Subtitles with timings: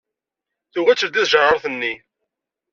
[0.71, 1.93] Tugi ad teldey tjeṛṛaṛt-nni.